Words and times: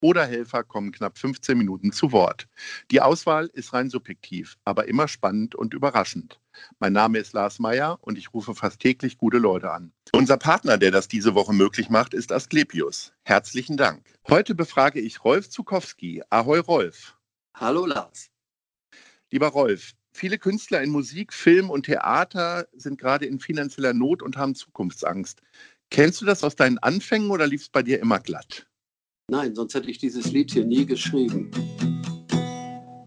oder 0.00 0.26
Helfer 0.26 0.64
kommen 0.64 0.92
knapp 0.92 1.18
15 1.18 1.56
Minuten 1.56 1.92
zu 1.92 2.12
Wort. 2.12 2.48
Die 2.90 3.00
Auswahl 3.00 3.46
ist 3.52 3.72
rein 3.72 3.90
subjektiv, 3.90 4.56
aber 4.64 4.88
immer 4.88 5.08
spannend 5.08 5.54
und 5.54 5.74
überraschend. 5.74 6.40
Mein 6.78 6.92
Name 6.92 7.18
ist 7.18 7.32
Lars 7.32 7.58
Meyer 7.58 7.98
und 8.00 8.18
ich 8.18 8.34
rufe 8.34 8.54
fast 8.54 8.80
täglich 8.80 9.18
gute 9.18 9.38
Leute 9.38 9.70
an. 9.70 9.92
Unser 10.12 10.36
Partner, 10.36 10.78
der 10.78 10.90
das 10.90 11.08
diese 11.08 11.34
Woche 11.34 11.52
möglich 11.52 11.90
macht, 11.90 12.14
ist 12.14 12.32
Asklepios. 12.32 13.12
Herzlichen 13.24 13.76
Dank. 13.76 14.04
Heute 14.28 14.54
befrage 14.54 15.00
ich 15.00 15.24
Rolf 15.24 15.48
Zukowski. 15.48 16.22
Ahoi 16.30 16.58
Rolf. 16.58 17.16
Hallo 17.54 17.86
Lars. 17.86 18.30
Lieber 19.30 19.48
Rolf, 19.48 19.92
viele 20.12 20.38
Künstler 20.38 20.82
in 20.82 20.90
Musik, 20.90 21.32
Film 21.32 21.70
und 21.70 21.86
Theater 21.86 22.66
sind 22.72 22.98
gerade 22.98 23.26
in 23.26 23.38
finanzieller 23.38 23.92
Not 23.92 24.22
und 24.22 24.36
haben 24.36 24.54
Zukunftsangst. 24.54 25.40
Kennst 25.90 26.20
du 26.20 26.24
das 26.24 26.42
aus 26.42 26.56
deinen 26.56 26.78
Anfängen 26.78 27.30
oder 27.30 27.46
lief 27.46 27.62
es 27.62 27.68
bei 27.68 27.82
dir 27.82 28.00
immer 28.00 28.18
glatt? 28.20 28.69
Nein, 29.30 29.54
sonst 29.54 29.74
hätte 29.74 29.88
ich 29.88 29.98
dieses 29.98 30.32
Lied 30.32 30.50
hier 30.50 30.64
nie 30.64 30.84
geschrieben. 30.84 31.52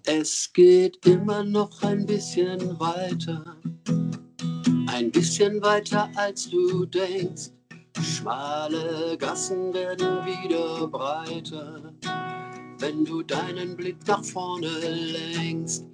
Es 0.06 0.54
geht 0.54 1.06
immer 1.06 1.44
noch 1.44 1.84
ein 1.84 2.06
bisschen 2.06 2.80
weiter, 2.80 3.58
ein 4.88 5.12
bisschen 5.12 5.62
weiter 5.62 6.10
als 6.16 6.50
du 6.50 6.86
denkst. 6.86 7.50
Schmale 8.02 9.18
Gassen 9.18 9.74
werden 9.74 10.26
wieder 10.26 10.88
breiter, 10.88 11.94
wenn 12.80 13.04
du 13.04 13.22
deinen 13.22 13.76
Blick 13.76 13.98
nach 14.08 14.24
vorne 14.24 14.70
lenkst. 14.80 15.86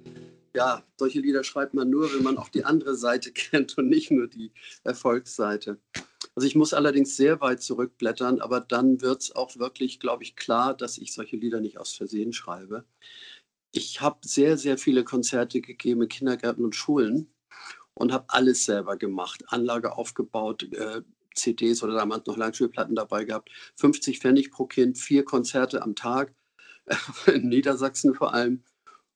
Ja, 0.54 0.84
solche 0.96 1.18
Lieder 1.18 1.42
schreibt 1.42 1.74
man 1.74 1.90
nur, 1.90 2.08
wenn 2.14 2.22
man 2.22 2.38
auch 2.38 2.50
die 2.50 2.64
andere 2.64 2.94
Seite 2.94 3.32
kennt 3.34 3.76
und 3.78 3.88
nicht 3.88 4.12
nur 4.12 4.28
die 4.28 4.52
Erfolgsseite. 4.84 5.80
Also 6.34 6.46
ich 6.46 6.54
muss 6.54 6.72
allerdings 6.74 7.16
sehr 7.16 7.40
weit 7.40 7.62
zurückblättern, 7.62 8.40
aber 8.40 8.60
dann 8.60 9.00
wird 9.00 9.22
es 9.22 9.34
auch 9.34 9.56
wirklich, 9.56 10.00
glaube 10.00 10.22
ich, 10.22 10.36
klar, 10.36 10.76
dass 10.76 10.98
ich 10.98 11.12
solche 11.12 11.36
Lieder 11.36 11.60
nicht 11.60 11.78
aus 11.78 11.94
Versehen 11.94 12.32
schreibe. 12.32 12.84
Ich 13.72 14.00
habe 14.00 14.18
sehr, 14.26 14.56
sehr 14.56 14.78
viele 14.78 15.04
Konzerte 15.04 15.60
gegeben 15.60 16.02
in 16.02 16.08
Kindergärten 16.08 16.64
und 16.64 16.74
Schulen 16.74 17.32
und 17.94 18.12
habe 18.12 18.24
alles 18.28 18.64
selber 18.64 18.96
gemacht. 18.96 19.44
Anlage 19.48 19.96
aufgebaut, 19.96 20.64
äh, 20.72 21.02
CDs 21.34 21.82
oder 21.82 21.94
damals 21.94 22.26
noch 22.26 22.36
Langspielplatten 22.36 22.94
dabei 22.96 23.24
gehabt. 23.24 23.50
50 23.76 24.18
Pfennig 24.20 24.50
pro 24.50 24.66
Kind, 24.66 24.98
vier 24.98 25.24
Konzerte 25.24 25.82
am 25.82 25.94
Tag, 25.94 26.34
in 27.26 27.48
Niedersachsen 27.48 28.14
vor 28.14 28.34
allem. 28.34 28.62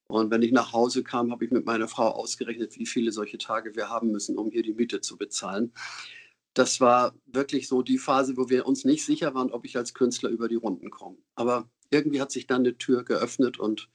Und 0.06 0.30
wenn 0.30 0.42
ich 0.42 0.52
nach 0.52 0.72
Hause 0.72 1.02
kam, 1.02 1.32
habe 1.32 1.44
ich 1.44 1.50
mit 1.50 1.64
meiner 1.64 1.88
Frau 1.88 2.08
ausgerechnet, 2.08 2.78
wie 2.78 2.86
viele 2.86 3.10
solche 3.10 3.38
Tage 3.38 3.74
wir 3.74 3.88
haben 3.88 4.10
müssen, 4.10 4.36
um 4.38 4.50
hier 4.50 4.62
die 4.62 4.74
Miete 4.74 5.00
zu 5.00 5.16
bezahlen. 5.16 5.72
Das 6.54 6.80
war 6.80 7.14
wirklich 7.26 7.68
so 7.68 7.82
die 7.82 7.98
Phase, 7.98 8.36
wo 8.36 8.48
wir 8.48 8.66
uns 8.66 8.84
nicht 8.84 9.04
sicher 9.04 9.34
waren, 9.34 9.50
ob 9.50 9.64
ich 9.64 9.76
als 9.76 9.92
Künstler 9.92 10.30
über 10.30 10.48
die 10.48 10.54
Runden 10.54 10.90
komme. 10.90 11.18
Aber 11.34 11.68
irgendwie 11.90 12.20
hat 12.20 12.30
sich 12.30 12.46
dann 12.46 12.62
eine 12.62 12.78
Tür 12.78 13.04
geöffnet 13.04 13.58
und 13.58 13.88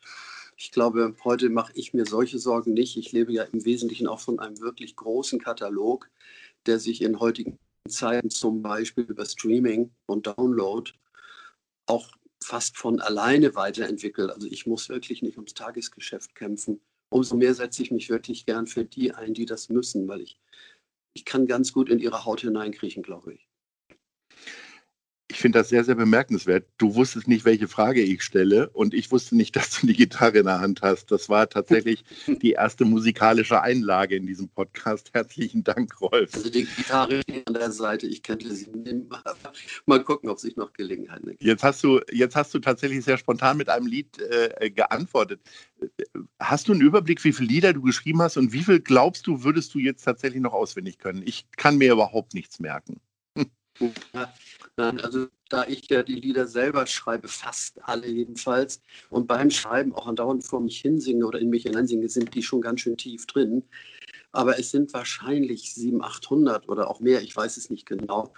ich 0.61 0.71
glaube, 0.71 1.15
heute 1.23 1.49
mache 1.49 1.71
ich 1.75 1.93
mir 1.93 2.05
solche 2.05 2.37
Sorgen 2.37 2.73
nicht. 2.73 2.97
Ich 2.97 3.13
lebe 3.13 3.31
ja 3.31 3.43
im 3.43 3.63
Wesentlichen 3.63 4.07
auch 4.07 4.19
von 4.19 4.39
einem 4.39 4.59
wirklich 4.59 4.97
großen 4.97 5.39
Katalog, 5.39 6.09
der 6.65 6.79
sich 6.79 7.01
in 7.01 7.21
heutigen 7.21 7.57
Zeiten 7.87 8.29
zum 8.29 8.61
Beispiel 8.61 9.05
über 9.05 9.25
Streaming 9.25 9.91
und 10.05 10.27
Download 10.27 10.91
auch 11.85 12.11
fast 12.43 12.77
von 12.77 12.99
alleine 12.99 13.55
weiterentwickelt. 13.55 14.31
Also 14.31 14.47
ich 14.47 14.65
muss 14.65 14.89
wirklich 14.89 15.21
nicht 15.21 15.37
ums 15.37 15.53
Tagesgeschäft 15.53 16.35
kämpfen. 16.35 16.81
Umso 17.09 17.37
mehr 17.37 17.53
setze 17.53 17.81
ich 17.81 17.91
mich 17.91 18.09
wirklich 18.09 18.45
gern 18.45 18.67
für 18.67 18.83
die 18.83 19.13
ein, 19.13 19.33
die 19.33 19.45
das 19.45 19.69
müssen, 19.69 20.07
weil 20.07 20.21
ich, 20.21 20.39
ich 21.19 21.25
kann 21.25 21.47
ganz 21.47 21.73
gut 21.73 21.89
in 21.89 21.99
ihre 21.99 22.23
Haut 22.23 22.39
hineinkriechen, 22.39 23.03
glaube 23.03 23.33
ich. 23.33 23.48
Ich 25.39 25.41
finde 25.41 25.59
das 25.59 25.69
sehr, 25.69 25.85
sehr 25.85 25.95
bemerkenswert. 25.95 26.67
Du 26.77 26.95
wusstest 26.95 27.29
nicht, 27.29 27.45
welche 27.45 27.69
Frage 27.69 28.01
ich 28.01 28.23
stelle 28.23 28.67
und 28.71 28.93
ich 28.93 29.09
wusste 29.09 29.37
nicht, 29.37 29.55
dass 29.55 29.79
du 29.79 29.87
die 29.87 29.93
Gitarre 29.93 30.39
in 30.39 30.47
der 30.47 30.59
Hand 30.59 30.81
hast. 30.81 31.11
Das 31.11 31.29
war 31.29 31.47
tatsächlich 31.47 32.03
die 32.41 32.51
erste 32.51 32.83
musikalische 32.83 33.61
Einlage 33.61 34.17
in 34.17 34.27
diesem 34.27 34.49
Podcast. 34.49 35.11
Herzlichen 35.13 35.63
Dank, 35.63 36.01
Rolf. 36.01 36.33
Also 36.33 36.49
die 36.49 36.65
Gitarre 36.65 37.21
an 37.45 37.53
der 37.53 37.71
Seite, 37.71 38.05
ich 38.05 38.21
könnte 38.21 38.53
sie 38.53 38.69
nehmen. 38.69 39.09
Mal 39.85 40.03
gucken, 40.03 40.29
ob 40.29 40.41
sich 40.41 40.57
noch 40.57 40.73
Gelegenheit 40.73 41.21
gibt. 41.23 41.41
Jetzt 41.41 41.63
hast 41.63 41.81
du, 41.85 42.01
jetzt 42.11 42.35
hast 42.35 42.53
du 42.53 42.59
tatsächlich 42.59 43.05
sehr 43.05 43.17
spontan 43.17 43.55
mit 43.55 43.69
einem 43.69 43.87
Lied 43.87 44.19
äh, 44.19 44.69
geantwortet. 44.69 45.39
Hast 46.41 46.67
du 46.67 46.73
einen 46.73 46.81
Überblick, 46.81 47.23
wie 47.23 47.31
viele 47.31 47.47
Lieder 47.47 47.71
du 47.71 47.81
geschrieben 47.81 48.21
hast 48.21 48.35
und 48.35 48.51
wie 48.51 48.63
viel 48.63 48.81
glaubst 48.81 49.25
du, 49.25 49.41
würdest 49.41 49.73
du 49.73 49.79
jetzt 49.79 50.03
tatsächlich 50.03 50.41
noch 50.41 50.51
auswendig 50.51 50.97
können? 50.97 51.23
Ich 51.25 51.45
kann 51.55 51.77
mir 51.77 51.93
überhaupt 51.93 52.33
nichts 52.33 52.59
merken. 52.59 52.99
Nein, 54.77 54.99
also 55.01 55.27
da 55.49 55.65
ich 55.67 55.89
ja 55.89 56.03
die 56.03 56.15
Lieder 56.15 56.47
selber 56.47 56.85
schreibe, 56.85 57.27
fast 57.27 57.79
alle 57.83 58.07
jedenfalls, 58.07 58.81
und 59.09 59.27
beim 59.27 59.49
Schreiben 59.51 59.93
auch 59.93 60.07
andauernd 60.07 60.45
vor 60.45 60.61
mich 60.61 60.79
hinsinge 60.79 61.25
oder 61.25 61.39
in 61.39 61.49
mich 61.49 61.63
hineinsinge, 61.63 62.09
sind 62.09 62.33
die 62.35 62.43
schon 62.43 62.61
ganz 62.61 62.81
schön 62.81 62.97
tief 62.97 63.25
drin. 63.25 63.63
Aber 64.31 64.59
es 64.59 64.71
sind 64.71 64.93
wahrscheinlich 64.93 65.73
700, 65.73 66.09
800 66.09 66.69
oder 66.69 66.89
auch 66.89 66.99
mehr, 66.99 67.21
ich 67.21 67.35
weiß 67.35 67.57
es 67.57 67.69
nicht 67.69 67.85
genau. 67.85 68.33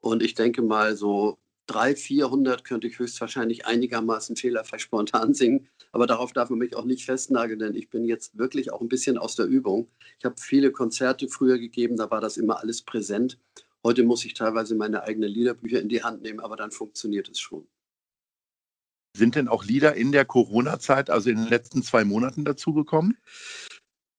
Und 0.00 0.22
ich 0.22 0.34
denke 0.34 0.62
mal, 0.62 0.96
so 0.96 1.38
300, 1.66 1.98
400 1.98 2.64
könnte 2.64 2.88
ich 2.88 2.98
höchstwahrscheinlich 2.98 3.66
einigermaßen 3.66 4.34
fehlerfrei 4.34 4.78
spontan 4.78 5.34
singen. 5.34 5.68
Aber 5.92 6.06
darauf 6.06 6.32
darf 6.32 6.50
man 6.50 6.58
mich 6.58 6.74
auch 6.74 6.84
nicht 6.84 7.04
festnageln, 7.04 7.60
denn 7.60 7.74
ich 7.74 7.90
bin 7.90 8.04
jetzt 8.04 8.36
wirklich 8.36 8.72
auch 8.72 8.80
ein 8.80 8.88
bisschen 8.88 9.18
aus 9.18 9.36
der 9.36 9.46
Übung. 9.46 9.88
Ich 10.18 10.24
habe 10.24 10.34
viele 10.38 10.72
Konzerte 10.72 11.28
früher 11.28 11.58
gegeben, 11.58 11.96
da 11.96 12.10
war 12.10 12.20
das 12.20 12.36
immer 12.36 12.60
alles 12.60 12.82
präsent. 12.82 13.38
Heute 13.84 14.02
muss 14.02 14.24
ich 14.24 14.34
teilweise 14.34 14.74
meine 14.74 15.04
eigenen 15.04 15.30
Liederbücher 15.30 15.80
in 15.80 15.88
die 15.88 16.02
Hand 16.02 16.22
nehmen, 16.22 16.40
aber 16.40 16.56
dann 16.56 16.70
funktioniert 16.70 17.28
es 17.28 17.40
schon. 17.40 17.66
Sind 19.16 19.34
denn 19.34 19.48
auch 19.48 19.64
Lieder 19.64 19.94
in 19.94 20.12
der 20.12 20.24
Corona-Zeit, 20.24 21.10
also 21.10 21.30
in 21.30 21.36
den 21.36 21.48
letzten 21.48 21.82
zwei 21.82 22.04
Monaten 22.04 22.44
dazugekommen? 22.44 23.16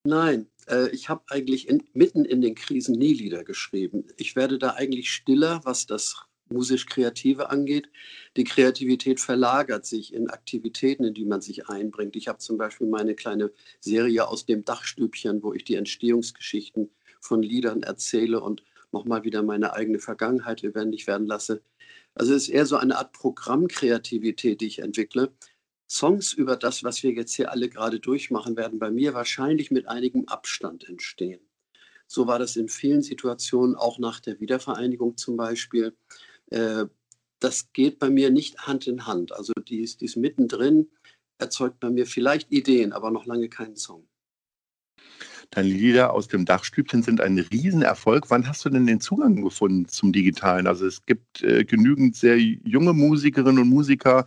Nein, 0.04 0.48
äh, 0.68 0.90
ich 0.90 1.10
habe 1.10 1.24
eigentlich 1.30 1.70
in, 1.70 1.84
mitten 1.94 2.26
in 2.26 2.42
den 2.42 2.56
Krisen 2.56 2.96
nie 2.96 3.14
Lieder 3.14 3.44
geschrieben. 3.44 4.08
Ich 4.18 4.36
werde 4.36 4.58
da 4.58 4.72
eigentlich 4.72 5.12
stiller, 5.12 5.62
was 5.64 5.86
das 5.86 6.26
musisch-kreative 6.50 7.50
angeht. 7.50 7.90
Die 8.36 8.44
Kreativität 8.44 9.20
verlagert 9.20 9.86
sich 9.86 10.14
in 10.14 10.30
Aktivitäten, 10.30 11.06
in 11.06 11.14
die 11.14 11.26
man 11.26 11.42
sich 11.42 11.70
einbringt. 11.70 12.16
Ich 12.16 12.28
habe 12.28 12.40
zum 12.40 12.58
Beispiel 12.58 12.88
meine 12.88 13.16
kleine 13.16 13.52
Serie 13.80 14.28
aus 14.28 14.46
dem 14.46 14.66
Dachstübchen, 14.66 15.44
wo 15.44 15.54
ich 15.54 15.64
die 15.64 15.76
Entstehungsgeschichten 15.76 16.90
von 17.22 17.44
Liedern 17.44 17.84
erzähle 17.84 18.42
und 18.42 18.64
nochmal 18.94 19.24
wieder 19.24 19.44
meine 19.44 19.74
eigene 19.74 20.00
Vergangenheit 20.00 20.62
lebendig 20.62 21.08
werden 21.08 21.28
lasse. 21.28 21.62
Also 22.16 22.34
es 22.34 22.44
ist 22.44 22.50
eher 22.50 22.66
so 22.66 22.78
eine 22.78 22.98
Art 22.98 23.14
Programmkreativität, 23.14 24.62
die 24.62 24.68
ich 24.68 24.80
entwickle. 24.80 25.32
Songs 25.90 26.34
über 26.34 26.56
das, 26.56 26.84
was 26.84 27.04
wir 27.04 27.12
jetzt 27.12 27.34
hier 27.34 27.52
alle 27.52 27.70
gerade 27.70 28.00
durchmachen, 28.00 28.56
werden 28.56 28.80
bei 28.80 28.92
mir 28.92 29.14
wahrscheinlich 29.14 29.72
mit 29.72 29.88
einigem 29.88 30.28
Abstand 30.28 30.88
entstehen. 30.88 31.42
So 32.08 32.28
war 32.28 32.40
das 32.40 32.56
in 32.56 32.70
vielen 32.70 33.02
Situationen, 33.02 33.76
auch 33.76 34.00
nach 34.00 34.20
der 34.20 34.40
Wiedervereinigung 34.40 35.18
zum 35.18 35.38
Beispiel. 35.38 35.96
Äh, 36.50 36.86
das 37.40 37.74
geht 37.74 38.00
bei 38.00 38.10
mir 38.10 38.30
nicht 38.30 38.68
Hand 38.68 38.88
in 38.88 39.08
Hand. 39.08 39.32
Also 39.34 39.54
dies, 39.54 39.98
dies 39.98 40.16
mittendrin 40.16 40.90
erzeugt 41.38 41.80
bei 41.80 41.90
mir 41.90 42.06
vielleicht 42.06 42.52
Ideen, 42.52 42.94
aber 42.94 43.12
noch 43.12 43.26
lange 43.26 43.50
keinen 43.50 43.76
Song. 43.76 44.08
Deine 45.52 45.68
Lieder 45.68 46.14
aus 46.14 46.30
dem 46.30 46.46
Dachstübchen 46.46 47.04
sind 47.04 47.20
ein 47.20 47.38
Riesenerfolg. 47.38 48.30
Wann 48.30 48.48
hast 48.48 48.64
du 48.64 48.70
denn 48.70 48.88
den 48.88 49.02
Zugang 49.02 49.44
gefunden 49.44 49.86
zum 49.88 50.14
Digitalen? 50.14 50.66
Also 50.66 50.86
es 50.86 51.06
gibt 51.06 51.44
äh, 51.44 51.66
genügend 51.66 52.16
sehr 52.16 52.40
junge 52.40 52.94
Musikerinnen 52.94 53.60
und 53.60 53.70
Musiker, 53.70 54.26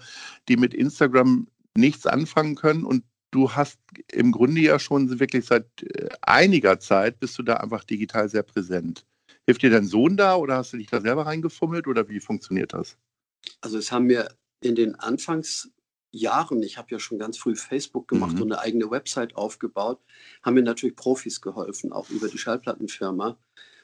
die 0.49 0.59
mit 0.59 0.75
Instagram 0.75 1.47
nichts 1.75 2.07
anfangen 2.07 2.57
können 2.57 2.85
und 2.85 3.05
du 3.31 3.51
hast 3.51 3.79
im 4.13 4.33
Grunde 4.33 4.61
ja 4.61 4.79
schon 4.79 5.19
wirklich 5.19 5.47
seit 5.47 5.67
äh, 5.83 6.09
einiger 6.21 6.79
Zeit 6.79 7.19
bist 7.21 7.39
du 7.39 7.43
da 7.43 7.55
einfach 7.55 7.85
digital 7.85 8.29
sehr 8.29 8.43
präsent. 8.43 9.07
Hilft 9.47 9.63
dir 9.63 9.71
dein 9.71 9.87
Sohn 9.87 10.19
da 10.19 10.37
oder 10.37 10.57
hast 10.57 10.75
du 10.75 10.77
dich 10.77 10.89
da 10.89 11.01
selber 11.01 11.27
reingefummelt 11.27 11.87
oder 11.87 12.09
wie 12.09 12.21
funktioniert 12.21 12.75
das? 12.75 12.99
Also 13.63 13.79
es 13.79 13.91
haben 13.91 14.07
mir 14.07 14.29
in 14.61 14.75
den 14.75 14.95
Anfangs 14.95 15.71
Jahren, 16.15 16.63
ich 16.63 16.79
habe 16.79 16.89
ja 16.91 16.99
schon 16.99 17.19
ganz 17.19 17.37
früh 17.39 17.57
Facebook 17.57 18.09
gemacht 18.09 18.37
mhm. 18.37 18.43
und 18.43 18.53
eine 18.53 18.61
eigene 18.61 18.91
Website 18.91 19.37
aufgebaut, 19.37 20.01
haben 20.43 20.55
mir 20.55 20.63
natürlich 20.63 20.97
Profis 20.97 21.41
geholfen, 21.41 21.93
auch 21.93 22.09
über 22.11 22.29
die 22.29 22.39
Schallplattenfirma. 22.39 23.39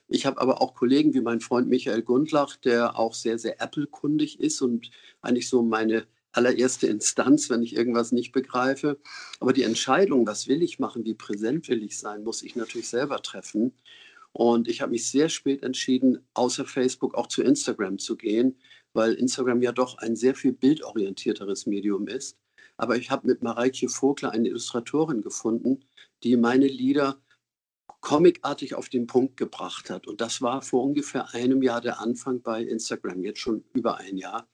Ich 0.08 0.26
habe 0.26 0.40
aber 0.40 0.60
auch 0.60 0.74
Kollegen 0.74 1.14
wie 1.14 1.20
mein 1.20 1.40
Freund 1.40 1.68
Michael 1.68 2.02
Gundlach, 2.02 2.56
der 2.56 2.98
auch 2.98 3.14
sehr, 3.14 3.38
sehr 3.38 3.60
Apple-kundig 3.60 4.40
ist 4.40 4.60
und 4.60 4.90
eigentlich 5.22 5.48
so 5.48 5.62
meine 5.62 6.06
allererste 6.32 6.86
Instanz, 6.86 7.50
wenn 7.50 7.62
ich 7.62 7.76
irgendwas 7.76 8.12
nicht 8.12 8.32
begreife. 8.32 8.98
Aber 9.38 9.52
die 9.52 9.62
Entscheidung, 9.62 10.26
was 10.26 10.48
will 10.48 10.62
ich 10.62 10.78
machen, 10.78 11.04
wie 11.04 11.14
präsent 11.14 11.68
will 11.68 11.82
ich 11.82 11.98
sein, 11.98 12.24
muss 12.24 12.42
ich 12.42 12.56
natürlich 12.56 12.88
selber 12.88 13.22
treffen. 13.22 13.72
Und 14.32 14.68
ich 14.68 14.80
habe 14.80 14.92
mich 14.92 15.08
sehr 15.08 15.28
spät 15.28 15.62
entschieden, 15.62 16.24
außer 16.34 16.64
Facebook 16.64 17.14
auch 17.14 17.26
zu 17.26 17.42
Instagram 17.42 17.98
zu 17.98 18.16
gehen, 18.16 18.56
weil 18.92 19.14
Instagram 19.14 19.62
ja 19.62 19.72
doch 19.72 19.98
ein 19.98 20.16
sehr 20.16 20.34
viel 20.34 20.52
bildorientierteres 20.52 21.66
Medium 21.66 22.08
ist. 22.08 22.37
Aber 22.76 22.96
ich 22.96 23.10
habe 23.10 23.26
mit 23.26 23.42
Mareike 23.42 23.88
Vogler 23.88 24.32
eine 24.32 24.48
Illustratorin 24.48 25.22
gefunden, 25.22 25.84
die 26.22 26.37
meine 26.37 26.66
Lieder 26.66 27.20
comicartig 28.00 28.75
auf 28.75 28.88
den 28.88 29.06
Punkt 29.06 29.37
gebracht 29.37 29.90
hat. 29.90 30.06
Und 30.06 30.20
das 30.20 30.40
war 30.40 30.62
vor 30.62 30.84
ungefähr 30.84 31.34
einem 31.34 31.62
Jahr 31.62 31.81
der 31.81 32.00
Anfang 32.00 32.40
bei 32.42 32.62
Instagram, 32.62 33.22
jetzt 33.22 33.40
schon 33.40 33.64
über 33.75 33.98
ein 33.98 34.16
Jahr. 34.16 34.48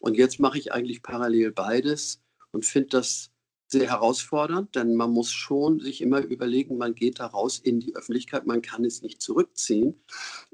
Und 0.00 0.16
jetzt 0.16 0.40
mache 0.40 0.58
ich 0.58 0.72
eigentlich 0.72 1.02
parallel 1.02 1.52
beides 1.52 2.20
und 2.50 2.66
finde 2.66 2.88
das 2.90 3.31
sehr 3.72 3.88
herausfordernd, 3.90 4.76
denn 4.76 4.94
man 4.94 5.10
muss 5.10 5.30
schon 5.32 5.80
sich 5.80 6.00
immer 6.00 6.20
überlegen, 6.20 6.78
man 6.78 6.94
geht 6.94 7.18
da 7.18 7.26
raus 7.26 7.58
in 7.58 7.80
die 7.80 7.96
Öffentlichkeit, 7.96 8.46
man 8.46 8.62
kann 8.62 8.84
es 8.84 9.02
nicht 9.02 9.20
zurückziehen. 9.20 10.00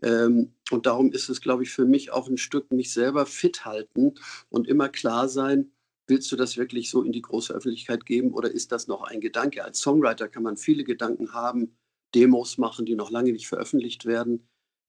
Ähm, 0.02 0.54
und 0.70 0.86
darum 0.86 1.12
ist 1.12 1.28
es, 1.28 1.40
glaube 1.40 1.64
ich, 1.64 1.70
für 1.70 1.84
mich 1.84 2.10
auch 2.12 2.28
ein 2.28 2.38
Stück 2.38 2.72
mich 2.72 2.92
selber 2.92 3.26
fit 3.26 3.64
halten 3.64 4.14
und 4.48 4.68
immer 4.68 4.88
klar 4.88 5.28
sein, 5.28 5.72
willst 6.06 6.32
du 6.32 6.36
das 6.36 6.56
wirklich 6.56 6.90
so 6.90 7.02
in 7.02 7.12
die 7.12 7.22
große 7.22 7.52
Öffentlichkeit 7.52 8.06
geben 8.06 8.32
oder 8.32 8.50
ist 8.50 8.72
das 8.72 8.86
noch 8.88 9.02
ein 9.02 9.20
Gedanke? 9.20 9.64
Als 9.64 9.80
Songwriter 9.80 10.28
kann 10.28 10.42
man 10.42 10.56
viele 10.56 10.84
Gedanken 10.84 11.34
haben, 11.34 11.76
Demos 12.14 12.56
machen, 12.56 12.86
die 12.86 12.94
noch 12.94 13.10
lange 13.10 13.32
nicht 13.32 13.48
veröffentlicht 13.48 14.06
werden. 14.06 14.48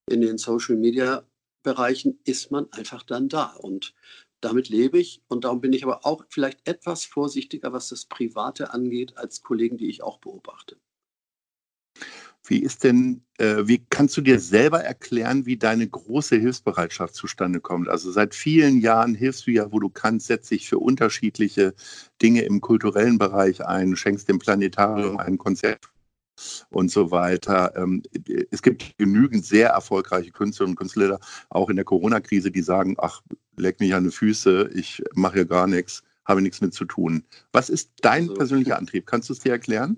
In 0.09 0.21
den 0.21 0.37
Social-Media-Bereichen 0.37 2.19
ist 2.23 2.51
man 2.51 2.71
einfach 2.71 3.03
dann 3.03 3.27
da. 3.27 3.55
Und 3.59 3.93
damit 4.41 4.69
lebe 4.69 4.99
ich 4.99 5.21
und 5.27 5.43
darum 5.43 5.61
bin 5.61 5.73
ich 5.73 5.83
aber 5.83 6.05
auch 6.05 6.23
vielleicht 6.29 6.67
etwas 6.67 7.05
vorsichtiger, 7.05 7.73
was 7.73 7.89
das 7.89 8.05
Private 8.05 8.73
angeht, 8.73 9.17
als 9.17 9.41
Kollegen, 9.41 9.77
die 9.77 9.89
ich 9.89 10.03
auch 10.03 10.19
beobachte. 10.19 10.77
Wie 12.45 12.59
ist 12.63 12.83
denn, 12.83 13.21
äh, 13.37 13.67
wie 13.67 13.85
kannst 13.89 14.17
du 14.17 14.21
dir 14.21 14.39
selber 14.39 14.81
erklären, 14.83 15.45
wie 15.45 15.57
deine 15.57 15.87
große 15.87 16.37
Hilfsbereitschaft 16.37 17.13
zustande 17.13 17.59
kommt? 17.59 17.89
Also 17.89 18.11
seit 18.11 18.33
vielen 18.33 18.79
Jahren 18.79 19.13
hilfst 19.13 19.45
du 19.45 19.51
ja, 19.51 19.71
wo 19.71 19.79
du 19.79 19.89
kannst, 19.89 20.27
setzt 20.27 20.49
dich 20.49 20.67
für 20.67 20.79
unterschiedliche 20.79 21.75
Dinge 22.21 22.41
im 22.41 22.61
kulturellen 22.61 23.17
Bereich 23.17 23.63
ein, 23.65 23.95
schenkst 23.95 24.29
dem 24.29 24.39
Planetarium 24.39 25.17
ein 25.17 25.37
Konzert 25.37 25.91
und 26.69 26.91
so 26.91 27.11
weiter. 27.11 27.73
Ähm, 27.75 28.03
es 28.51 28.61
gibt 28.61 28.97
genügend 28.97 29.45
sehr 29.45 29.69
erfolgreiche 29.69 30.31
Künstlerinnen 30.31 30.73
und 30.73 30.79
Künstler, 30.79 31.19
auch 31.49 31.69
in 31.69 31.75
der 31.75 31.85
Corona-Krise, 31.85 32.51
die 32.51 32.61
sagen, 32.61 32.95
ach, 32.99 33.21
leck 33.57 33.79
mich 33.79 33.93
an 33.93 34.03
die 34.03 34.11
Füße, 34.11 34.71
ich 34.73 35.03
mache 35.13 35.35
hier 35.35 35.45
gar 35.45 35.67
nichts, 35.67 36.03
habe 36.25 36.41
nichts 36.41 36.61
mit 36.61 36.73
zu 36.73 36.85
tun. 36.85 37.23
Was 37.51 37.69
ist 37.69 37.91
dein 38.01 38.23
also, 38.23 38.33
persönlicher 38.35 38.77
Antrieb? 38.77 39.05
Kannst 39.05 39.29
du 39.29 39.33
es 39.33 39.39
dir 39.39 39.51
erklären? 39.51 39.97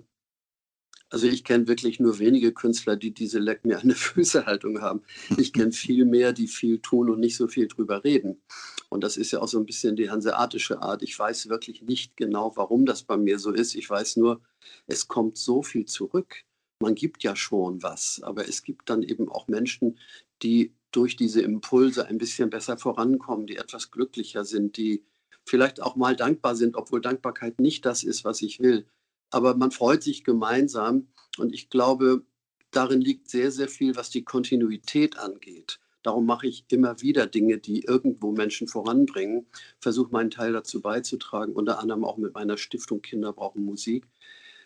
Also 1.12 1.28
ich 1.28 1.44
kenne 1.44 1.68
wirklich 1.68 2.00
nur 2.00 2.20
wenige 2.20 2.54
Künstler, 2.54 2.96
die 2.96 3.14
diese 3.14 3.38
Leck 3.38 3.66
mir 3.66 3.80
an 3.80 3.90
die 3.90 3.96
Füße 3.96 4.46
Haltung 4.46 4.82
haben. 4.82 5.04
Ich 5.38 5.54
kenne 5.54 5.72
viel 5.74 6.06
mehr, 6.06 6.34
die 6.34 6.48
viel 6.48 6.80
tun 6.80 7.10
und 7.10 7.20
nicht 7.20 7.36
so 7.36 7.48
viel 7.48 7.68
drüber 7.68 8.04
reden. 8.04 8.42
Und 8.90 9.04
das 9.04 9.18
ist 9.18 9.32
ja 9.32 9.42
auch 9.42 9.48
so 9.48 9.60
ein 9.60 9.66
bisschen 9.66 9.96
die 9.98 10.10
hanseatische 10.10 10.82
Art. 10.82 11.04
Ich 11.04 11.18
weiß 11.20 11.50
wirklich 11.50 11.82
nicht 11.82 12.16
genau, 12.16 12.54
warum 12.56 12.86
das 12.86 13.04
bei 13.04 13.18
mir 13.18 13.40
so 13.40 13.52
ist. 13.52 13.76
Ich 13.76 13.90
weiß 13.90 14.18
nur, 14.18 14.42
es 14.88 15.08
kommt 15.10 15.38
so 15.38 15.62
viel 15.62 15.86
zurück. 15.86 16.44
Man 16.82 16.96
gibt 16.96 17.24
ja 17.24 17.36
schon 17.36 17.84
was, 17.84 18.22
aber 18.24 18.48
es 18.48 18.64
gibt 18.64 18.90
dann 18.90 19.04
eben 19.04 19.30
auch 19.30 19.48
Menschen, 19.48 20.00
die 20.42 20.74
durch 20.92 21.16
diese 21.16 21.42
Impulse 21.42 22.08
ein 22.08 22.18
bisschen 22.18 22.50
besser 22.50 22.78
vorankommen, 22.78 23.48
die 23.48 23.58
etwas 23.58 23.92
glücklicher 23.92 24.46
sind, 24.46 24.78
die 24.78 25.04
vielleicht 25.46 25.82
auch 25.82 25.96
mal 25.96 26.16
dankbar 26.16 26.56
sind, 26.56 26.76
obwohl 26.76 27.02
Dankbarkeit 27.02 27.60
nicht 27.60 27.86
das 27.86 28.04
ist, 28.04 28.24
was 28.24 28.42
ich 28.42 28.60
will. 28.60 28.88
Aber 29.32 29.56
man 29.56 29.72
freut 29.72 30.04
sich 30.04 30.24
gemeinsam 30.24 31.08
und 31.38 31.54
ich 31.54 31.70
glaube, 31.70 32.24
darin 32.72 33.02
liegt 33.02 33.30
sehr, 33.30 33.52
sehr 33.52 33.68
viel, 33.68 33.96
was 33.96 34.10
die 34.10 34.24
Kontinuität 34.24 35.18
angeht. 35.18 35.80
Darum 36.04 36.26
mache 36.26 36.48
ich 36.48 36.66
immer 36.70 37.02
wieder 37.02 37.28
Dinge, 37.28 37.60
die 37.60 37.84
irgendwo 37.84 38.32
Menschen 38.32 38.68
voranbringen, 38.68 39.46
versuche 39.80 40.12
meinen 40.12 40.32
Teil 40.32 40.52
dazu 40.54 40.82
beizutragen, 40.82 41.54
unter 41.54 41.80
anderem 41.80 42.04
auch 42.04 42.18
mit 42.18 42.34
meiner 42.34 42.58
Stiftung 42.58 43.02
Kinder 43.02 43.34
brauchen 43.34 43.64
Musik. 43.64 44.08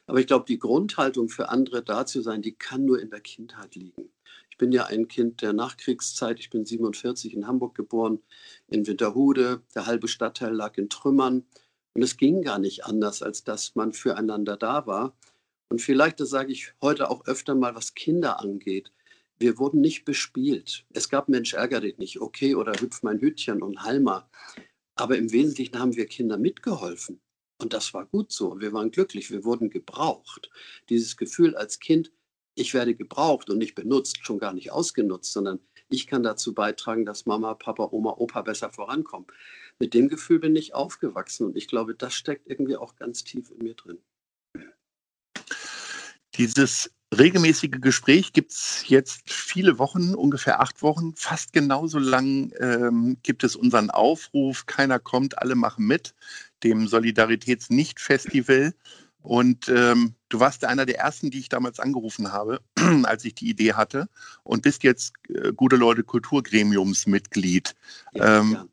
Aber 0.08 0.20
ich 0.20 0.28
glaube, 0.28 0.46
die 0.48 0.60
Grundhaltung 0.60 1.30
für 1.30 1.50
andere 1.50 1.84
da 1.84 2.06
zu 2.06 2.22
sein, 2.22 2.42
die 2.42 2.54
kann 2.54 2.86
nur 2.86 3.02
in 3.02 3.10
der 3.10 3.22
Kindheit 3.22 3.76
liegen. 3.76 4.10
Ich 4.50 4.58
bin 4.58 4.72
ja 4.72 4.86
ein 4.86 5.10
Kind 5.10 5.42
der 5.42 5.52
Nachkriegszeit. 5.52 6.40
Ich 6.40 6.50
bin 6.50 6.66
47 6.66 7.34
in 7.34 7.46
Hamburg 7.46 7.76
geboren, 7.76 8.20
in 8.70 8.88
Winterhude. 8.88 9.62
Der 9.74 9.86
halbe 9.86 10.08
Stadtteil 10.08 10.54
lag 10.54 10.78
in 10.78 10.88
Trümmern. 10.88 11.44
Und 11.96 12.04
es 12.04 12.18
ging 12.18 12.42
gar 12.42 12.60
nicht 12.60 12.86
anders, 12.86 13.22
als 13.22 13.44
dass 13.44 13.74
man 13.76 13.94
füreinander 13.94 14.58
da 14.58 14.86
war. 14.86 15.16
Und 15.70 15.82
vielleicht, 15.82 16.20
das 16.20 16.30
sage 16.30 16.52
ich 16.52 16.74
heute 16.82 17.10
auch 17.10 17.26
öfter 17.26 17.56
mal, 17.56 17.74
was 17.74 17.96
Kinder 17.96 18.40
angeht. 18.42 18.92
Wir 19.40 19.58
wurden 19.58 19.82
nicht 19.82 20.06
bespielt. 20.06 20.86
Es 20.94 21.10
gab 21.10 21.30
Mensch, 21.30 21.54
ärger 21.54 21.82
dich 21.82 21.98
nicht, 21.98 22.22
okay, 22.22 22.56
oder 22.56 22.74
hüpf 22.80 23.02
mein 23.02 23.20
Hütchen 23.20 23.62
und 23.62 23.84
Halma. 23.84 24.30
Aber 24.96 25.18
im 25.18 25.32
Wesentlichen 25.32 25.80
haben 25.80 25.96
wir 25.96 26.06
Kinder 26.06 26.38
mitgeholfen. 26.38 27.22
Und 27.62 27.74
das 27.74 27.94
war 27.94 28.06
gut 28.06 28.32
so. 28.32 28.60
Wir 28.60 28.74
waren 28.74 28.92
glücklich. 28.92 29.32
Wir 29.32 29.46
wurden 29.46 29.70
gebraucht. 29.70 30.50
Dieses 30.90 31.16
Gefühl 31.16 31.56
als 31.56 31.80
Kind, 31.80 32.12
ich 32.56 32.74
werde 32.74 32.96
gebraucht 32.96 33.50
und 33.50 33.58
nicht 33.58 33.76
benutzt, 33.76 34.26
schon 34.26 34.40
gar 34.40 34.54
nicht 34.54 34.72
ausgenutzt, 34.72 35.32
sondern 35.32 35.60
ich 35.90 36.08
kann 36.08 36.24
dazu 36.24 36.54
beitragen, 36.54 37.06
dass 37.06 37.26
Mama, 37.26 37.54
Papa, 37.54 37.90
Oma, 37.92 38.16
Opa 38.18 38.42
besser 38.42 38.72
vorankommen. 38.72 39.28
Mit 39.80 39.94
dem 39.94 40.08
Gefühl 40.08 40.40
bin 40.40 40.56
ich 40.56 40.74
aufgewachsen 40.74 41.48
und 41.48 41.58
ich 41.58 41.68
glaube, 41.68 41.96
das 41.96 42.14
steckt 42.14 42.48
irgendwie 42.48 42.78
auch 42.78 42.96
ganz 42.96 43.24
tief 43.24 43.52
in 43.52 43.60
mir 43.60 43.74
drin. 43.74 43.98
Dieses 46.36 46.92
regelmäßige 47.18 47.72
Gespräch 47.82 48.34
gibt 48.34 48.52
es 48.52 48.84
jetzt 48.88 49.32
viele 49.32 49.80
Wochen, 49.80 50.16
ungefähr 50.16 50.60
acht 50.60 50.82
Wochen. 50.82 51.14
Fast 51.16 51.54
genauso 51.54 52.00
lang 52.00 52.52
ähm, 52.60 53.18
gibt 53.24 53.44
es 53.44 53.56
unseren 53.56 53.90
Aufruf, 53.90 54.66
keiner 54.66 55.00
kommt, 55.00 55.38
alle 55.38 55.56
machen 55.56 55.86
mit, 55.86 56.14
dem 56.64 56.88
Solidaritäts-Nicht-Festival. 56.88 58.74
Und 59.22 59.70
ähm, 59.70 60.14
du 60.30 60.40
warst 60.40 60.66
einer 60.66 60.86
der 60.86 61.00
ersten, 61.00 61.32
die 61.32 61.40
ich 61.40 61.50
damals 61.50 61.80
angerufen 61.80 62.32
habe, 62.32 62.62
als 63.04 63.26
ich 63.26 63.34
die 63.36 63.50
Idee 63.50 63.74
hatte 63.74 64.08
und 64.44 64.62
bist 64.62 64.84
jetzt 64.84 65.14
äh, 65.30 65.52
gute 65.52 65.78
Leute 65.78 66.04
Kulturgremiumsmitglied. 66.04 67.76
Ja, 68.14 68.40
ähm. 68.40 68.70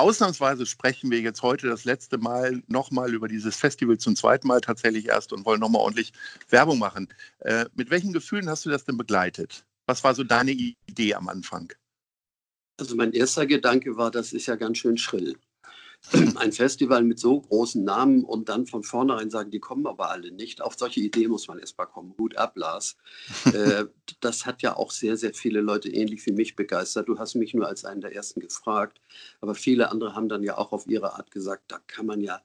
Ausnahmsweise 0.00 0.66
sprechen 0.66 1.10
wir 1.10 1.20
jetzt 1.20 1.42
heute 1.42 1.66
das 1.68 1.84
letzte 1.84 2.18
Mal 2.18 2.62
nochmal 2.66 3.14
über 3.14 3.28
dieses 3.28 3.56
Festival 3.56 3.98
zum 3.98 4.16
zweiten 4.16 4.48
Mal 4.48 4.60
tatsächlich 4.60 5.06
erst 5.08 5.32
und 5.32 5.44
wollen 5.44 5.60
nochmal 5.60 5.82
ordentlich 5.82 6.12
Werbung 6.50 6.78
machen. 6.78 7.08
Äh, 7.40 7.66
mit 7.74 7.90
welchen 7.90 8.12
Gefühlen 8.12 8.48
hast 8.48 8.64
du 8.66 8.70
das 8.70 8.84
denn 8.84 8.96
begleitet? 8.96 9.64
Was 9.86 10.04
war 10.04 10.14
so 10.14 10.24
deine 10.24 10.52
Idee 10.52 11.14
am 11.14 11.28
Anfang? 11.28 11.72
Also 12.78 12.94
mein 12.94 13.12
erster 13.12 13.46
Gedanke 13.46 13.96
war, 13.96 14.10
das 14.10 14.32
ist 14.32 14.46
ja 14.46 14.56
ganz 14.56 14.78
schön 14.78 14.98
schrill. 14.98 15.36
ein 16.36 16.52
Festival 16.52 17.02
mit 17.02 17.18
so 17.18 17.40
großen 17.40 17.84
Namen 17.84 18.24
und 18.24 18.48
dann 18.48 18.66
von 18.66 18.82
vornherein 18.82 19.30
sagen, 19.30 19.50
die 19.50 19.60
kommen 19.60 19.86
aber 19.86 20.10
alle 20.10 20.30
nicht. 20.30 20.62
Auf 20.62 20.74
solche 20.78 21.00
Ideen 21.00 21.30
muss 21.30 21.48
man 21.48 21.58
erst 21.58 21.76
mal 21.76 21.86
kommen. 21.86 22.14
Hut 22.18 22.36
ab, 22.36 22.56
Lars. 22.56 22.96
äh, 23.52 23.84
das 24.20 24.46
hat 24.46 24.62
ja 24.62 24.76
auch 24.76 24.90
sehr, 24.90 25.16
sehr 25.16 25.34
viele 25.34 25.60
Leute 25.60 25.90
ähnlich 25.90 26.24
wie 26.26 26.32
mich 26.32 26.56
begeistert. 26.56 27.08
Du 27.08 27.18
hast 27.18 27.34
mich 27.34 27.54
nur 27.54 27.66
als 27.66 27.84
einen 27.84 28.00
der 28.00 28.14
ersten 28.14 28.40
gefragt, 28.40 29.00
aber 29.40 29.54
viele 29.54 29.90
andere 29.90 30.14
haben 30.14 30.28
dann 30.28 30.42
ja 30.42 30.56
auch 30.56 30.72
auf 30.72 30.86
ihre 30.86 31.14
Art 31.14 31.30
gesagt, 31.30 31.64
da 31.68 31.78
kann 31.86 32.06
man 32.06 32.20
ja 32.20 32.40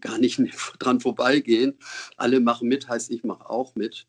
gar 0.00 0.18
nicht 0.18 0.40
dran 0.78 1.00
vorbeigehen. 1.00 1.78
Alle 2.16 2.40
machen 2.40 2.68
mit, 2.68 2.88
heißt 2.88 3.10
ich 3.10 3.24
mache 3.24 3.48
auch 3.48 3.74
mit. 3.74 4.06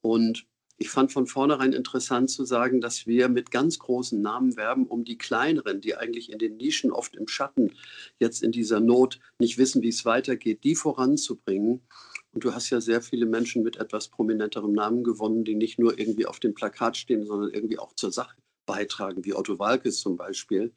Und 0.00 0.46
ich 0.82 0.90
fand 0.90 1.12
von 1.12 1.28
vornherein 1.28 1.72
interessant 1.72 2.28
zu 2.28 2.44
sagen, 2.44 2.80
dass 2.80 3.06
wir 3.06 3.28
mit 3.28 3.52
ganz 3.52 3.78
großen 3.78 4.20
Namen 4.20 4.56
werben, 4.56 4.88
um 4.88 5.04
die 5.04 5.16
kleineren, 5.16 5.80
die 5.80 5.94
eigentlich 5.94 6.32
in 6.32 6.40
den 6.40 6.56
Nischen 6.56 6.90
oft 6.90 7.14
im 7.14 7.28
Schatten 7.28 7.72
jetzt 8.18 8.42
in 8.42 8.50
dieser 8.50 8.80
Not 8.80 9.20
nicht 9.38 9.58
wissen, 9.58 9.80
wie 9.82 9.90
es 9.90 10.04
weitergeht, 10.04 10.64
die 10.64 10.74
voranzubringen. 10.74 11.82
Und 12.32 12.42
du 12.42 12.52
hast 12.52 12.68
ja 12.70 12.80
sehr 12.80 13.00
viele 13.00 13.26
Menschen 13.26 13.62
mit 13.62 13.76
etwas 13.76 14.08
prominenterem 14.08 14.72
Namen 14.72 15.04
gewonnen, 15.04 15.44
die 15.44 15.54
nicht 15.54 15.78
nur 15.78 15.96
irgendwie 16.00 16.26
auf 16.26 16.40
dem 16.40 16.52
Plakat 16.52 16.96
stehen, 16.96 17.24
sondern 17.26 17.54
irgendwie 17.54 17.78
auch 17.78 17.94
zur 17.94 18.10
Sache 18.10 18.34
beitragen, 18.66 19.24
wie 19.24 19.34
Otto 19.34 19.60
Walkes 19.60 20.00
zum 20.00 20.16
Beispiel. 20.16 20.72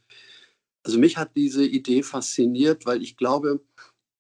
Also 0.85 0.99
mich 0.99 1.17
hat 1.17 1.35
diese 1.35 1.65
Idee 1.65 2.03
fasziniert, 2.03 2.85
weil 2.85 3.01
ich 3.01 3.17
glaube, 3.17 3.59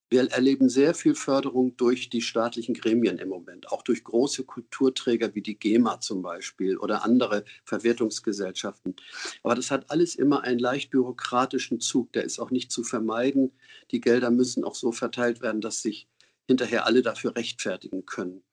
wir 0.09 0.31
erleben 0.31 0.69
sehr 0.69 0.93
viel 0.93 1.15
Förderung 1.15 1.75
durch 1.77 2.09
die 2.09 2.21
staatlichen 2.21 2.75
Gremien 2.75 3.17
im 3.17 3.29
Moment, 3.29 3.71
auch 3.71 3.81
durch 3.81 4.03
große 4.03 4.43
Kulturträger 4.43 5.33
wie 5.33 5.41
die 5.41 5.57
GEMA 5.57 5.99
zum 5.99 6.21
Beispiel 6.21 6.77
oder 6.77 7.03
andere 7.03 7.43
Verwertungsgesellschaften. 7.63 8.95
Aber 9.43 9.55
das 9.55 9.71
hat 9.71 9.89
alles 9.89 10.15
immer 10.15 10.43
einen 10.43 10.59
leicht 10.59 10.91
bürokratischen 10.91 11.79
Zug, 11.79 12.13
der 12.13 12.23
ist 12.23 12.39
auch 12.39 12.51
nicht 12.51 12.71
zu 12.71 12.83
vermeiden. 12.83 13.51
Die 13.91 13.99
Gelder 13.99 14.29
müssen 14.29 14.63
auch 14.63 14.75
so 14.75 14.91
verteilt 14.91 15.41
werden, 15.41 15.61
dass 15.61 15.81
sich 15.81 16.07
hinterher 16.47 16.85
alle 16.85 17.01
dafür 17.01 17.35
rechtfertigen 17.35 18.05
können. 18.05 18.43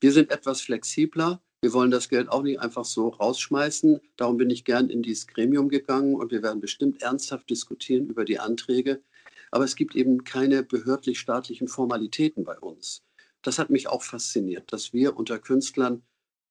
Wir 0.00 0.12
sind 0.12 0.30
etwas 0.30 0.62
flexibler. 0.62 1.42
Wir 1.60 1.72
wollen 1.74 1.90
das 1.90 2.08
Geld 2.08 2.28
auch 2.28 2.42
nicht 2.42 2.58
einfach 2.58 2.84
so 2.84 3.08
rausschmeißen. 3.08 4.00
Darum 4.16 4.36
bin 4.38 4.50
ich 4.50 4.64
gern 4.64 4.88
in 4.88 5.02
dieses 5.02 5.26
Gremium 5.26 5.68
gegangen 5.68 6.14
und 6.14 6.32
wir 6.32 6.42
werden 6.42 6.60
bestimmt 6.60 7.02
ernsthaft 7.02 7.50
diskutieren 7.50 8.08
über 8.08 8.24
die 8.24 8.40
Anträge. 8.40 9.02
Aber 9.52 9.64
es 9.64 9.76
gibt 9.76 9.94
eben 9.94 10.24
keine 10.24 10.64
behördlich-staatlichen 10.64 11.68
Formalitäten 11.68 12.42
bei 12.42 12.58
uns. 12.58 13.04
Das 13.42 13.58
hat 13.58 13.70
mich 13.70 13.86
auch 13.86 14.02
fasziniert, 14.02 14.72
dass 14.72 14.92
wir 14.92 15.16
unter 15.16 15.38
Künstlern 15.38 16.02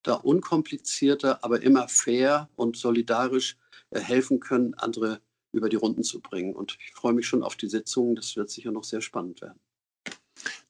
da 0.04 0.14
unkomplizierter, 0.14 1.44
aber 1.44 1.62
immer 1.62 1.88
fair 1.88 2.50
und 2.56 2.78
solidarisch 2.78 3.58
äh, 3.90 4.00
helfen 4.00 4.40
können, 4.40 4.74
andere 4.76 5.22
über 5.52 5.68
die 5.68 5.76
Runden 5.76 6.04
zu 6.04 6.22
bringen. 6.22 6.56
Und 6.56 6.78
ich 6.80 6.94
freue 6.94 7.14
mich 7.14 7.28
schon 7.28 7.44
auf 7.44 7.56
die 7.56 7.68
Sitzungen. 7.68 8.16
Das 8.16 8.36
wird 8.36 8.50
sicher 8.50 8.72
noch 8.72 8.84
sehr 8.84 9.02
spannend 9.02 9.42
werden. 9.42 9.60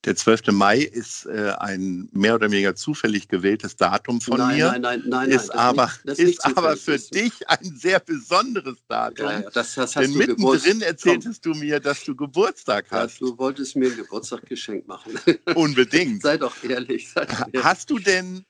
Der 0.03 0.15
12. 0.15 0.47
Mai 0.47 0.79
ist 0.79 1.27
äh, 1.27 1.53
ein 1.59 2.09
mehr 2.11 2.33
oder 2.33 2.49
weniger 2.49 2.75
zufällig 2.75 3.27
gewähltes 3.27 3.75
Datum 3.75 4.19
von 4.19 4.37
nein, 4.39 4.57
mir. 4.57 4.71
Nein, 4.71 4.81
nein, 4.81 5.03
nein, 5.05 5.29
ist 5.29 5.49
nein. 5.49 5.57
aber, 5.57 5.91
ist, 6.05 6.19
ist 6.19 6.45
aber 6.45 6.75
für 6.75 6.97
dich 6.97 7.47
ein 7.47 7.75
sehr 7.75 7.99
besonderes 7.99 8.77
Datum. 8.87 9.27
Ja, 9.27 9.41
ja, 9.41 9.49
das, 9.51 9.75
das 9.75 9.91
Denn 9.93 10.13
mittendrin 10.13 10.81
erzähltest 10.81 11.45
du 11.45 11.53
mir, 11.53 11.79
dass 11.79 12.03
du 12.03 12.15
Geburtstag 12.15 12.87
hast. 12.89 13.21
Ja, 13.21 13.27
du 13.27 13.37
wolltest 13.37 13.75
mir 13.75 13.91
ein 13.91 13.95
Geburtstagsgeschenk 13.95 14.87
machen. 14.87 15.19
Unbedingt. 15.55 16.23
sei 16.23 16.37
doch 16.37 16.63
ehrlich. 16.63 17.11
Sei 17.11 17.25
doch 17.25 17.39
ehrlich. 17.39 17.63
Hast 17.63 17.91
du 17.91 17.99
denn 17.99 18.43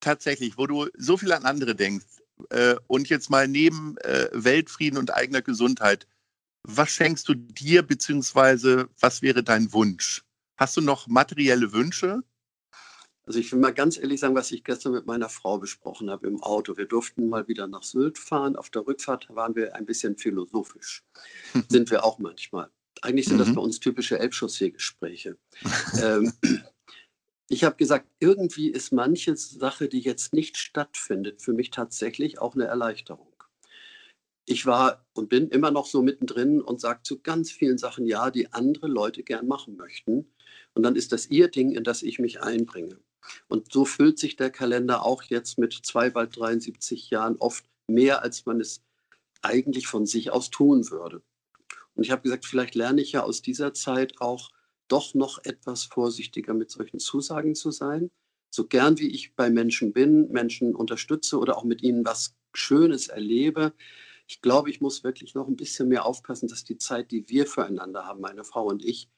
tatsächlich, 0.00 0.58
wo 0.58 0.66
du 0.66 0.88
so 0.98 1.16
viel 1.16 1.32
an 1.32 1.46
andere 1.46 1.74
denkst 1.74 2.04
äh, 2.50 2.74
und 2.86 3.08
jetzt 3.08 3.30
mal 3.30 3.48
neben 3.48 3.96
äh, 3.98 4.28
Weltfrieden 4.32 4.98
und 4.98 5.14
eigener 5.14 5.40
Gesundheit, 5.40 6.06
was 6.64 6.90
schenkst 6.90 7.26
du 7.28 7.34
dir, 7.34 7.82
beziehungsweise 7.82 8.90
was 9.00 9.22
wäre 9.22 9.42
dein 9.42 9.72
Wunsch? 9.72 10.22
Hast 10.58 10.76
du 10.76 10.80
noch 10.80 11.06
materielle 11.06 11.72
Wünsche? 11.72 12.22
Also 13.24 13.38
ich 13.38 13.52
will 13.52 13.60
mal 13.60 13.72
ganz 13.74 13.96
ehrlich 13.98 14.20
sagen, 14.20 14.34
was 14.34 14.50
ich 14.50 14.64
gestern 14.64 14.92
mit 14.92 15.06
meiner 15.06 15.28
Frau 15.28 15.58
besprochen 15.58 16.10
habe 16.10 16.26
im 16.26 16.42
Auto. 16.42 16.76
Wir 16.76 16.86
durften 16.86 17.28
mal 17.28 17.46
wieder 17.46 17.66
nach 17.68 17.82
Sylt 17.84 18.18
fahren. 18.18 18.56
Auf 18.56 18.70
der 18.70 18.86
Rückfahrt 18.86 19.28
waren 19.30 19.54
wir 19.54 19.76
ein 19.76 19.86
bisschen 19.86 20.16
philosophisch. 20.16 21.04
Sind 21.68 21.90
wir 21.90 22.04
auch 22.04 22.18
manchmal. 22.18 22.70
Eigentlich 23.02 23.26
sind 23.28 23.38
das 23.38 23.48
Mhm. 23.48 23.54
bei 23.54 23.60
uns 23.60 23.78
typische 23.78 24.18
Elbchaussee-Gespräche. 24.18 25.38
ähm, 26.02 26.32
ich 27.48 27.62
habe 27.62 27.76
gesagt, 27.76 28.08
irgendwie 28.18 28.70
ist 28.70 28.92
manche 28.92 29.36
Sache, 29.36 29.88
die 29.88 30.00
jetzt 30.00 30.32
nicht 30.34 30.56
stattfindet, 30.56 31.40
für 31.40 31.52
mich 31.52 31.70
tatsächlich 31.70 32.40
auch 32.40 32.54
eine 32.56 32.64
Erleichterung. 32.64 33.32
Ich 34.46 34.66
war 34.66 35.06
und 35.12 35.28
bin 35.28 35.48
immer 35.50 35.70
noch 35.70 35.86
so 35.86 36.02
mittendrin 36.02 36.60
und 36.60 36.80
sage 36.80 37.02
zu 37.04 37.20
ganz 37.20 37.52
vielen 37.52 37.78
Sachen 37.78 38.06
ja, 38.06 38.30
die 38.32 38.52
andere 38.52 38.88
Leute 38.88 39.22
gern 39.22 39.46
machen 39.46 39.76
möchten. 39.76 40.32
Und 40.74 40.82
dann 40.82 40.96
ist 40.96 41.12
das 41.12 41.28
ihr 41.28 41.48
Ding, 41.48 41.72
in 41.72 41.84
das 41.84 42.02
ich 42.02 42.18
mich 42.18 42.40
einbringe. 42.40 42.98
Und 43.48 43.72
so 43.72 43.84
füllt 43.84 44.18
sich 44.18 44.36
der 44.36 44.50
Kalender 44.50 45.04
auch 45.04 45.22
jetzt 45.24 45.58
mit 45.58 45.72
zwei, 45.72 46.10
bald 46.10 46.36
73 46.36 47.10
Jahren 47.10 47.36
oft 47.36 47.64
mehr, 47.88 48.22
als 48.22 48.46
man 48.46 48.60
es 48.60 48.82
eigentlich 49.42 49.86
von 49.86 50.06
sich 50.06 50.30
aus 50.30 50.50
tun 50.50 50.90
würde. 50.90 51.22
Und 51.94 52.04
ich 52.04 52.10
habe 52.10 52.22
gesagt, 52.22 52.46
vielleicht 52.46 52.74
lerne 52.74 53.00
ich 53.00 53.12
ja 53.12 53.22
aus 53.22 53.42
dieser 53.42 53.74
Zeit 53.74 54.20
auch 54.20 54.50
doch 54.88 55.14
noch 55.14 55.44
etwas 55.44 55.84
vorsichtiger 55.84 56.54
mit 56.54 56.70
solchen 56.70 56.98
Zusagen 56.98 57.54
zu 57.54 57.70
sein. 57.70 58.10
So 58.50 58.66
gern 58.66 58.98
wie 58.98 59.10
ich 59.10 59.34
bei 59.34 59.50
Menschen 59.50 59.92
bin, 59.92 60.28
Menschen 60.30 60.74
unterstütze 60.74 61.38
oder 61.38 61.58
auch 61.58 61.64
mit 61.64 61.82
ihnen 61.82 62.04
was 62.04 62.34
Schönes 62.54 63.08
erlebe. 63.08 63.74
Ich 64.26 64.40
glaube, 64.40 64.70
ich 64.70 64.80
muss 64.80 65.04
wirklich 65.04 65.34
noch 65.34 65.48
ein 65.48 65.56
bisschen 65.56 65.88
mehr 65.88 66.06
aufpassen, 66.06 66.48
dass 66.48 66.64
die 66.64 66.78
Zeit, 66.78 67.10
die 67.10 67.28
wir 67.28 67.46
füreinander 67.46 68.06
haben, 68.06 68.20
meine 68.20 68.44
Frau 68.44 68.66
und 68.66 68.84
ich, 68.84 69.08